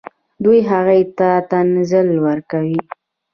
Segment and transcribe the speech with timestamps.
[0.43, 2.79] دوی هغوی ته تنزل ورکوي.